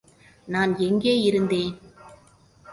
[0.47, 1.73] நான் எங்கே இருந்தேன்?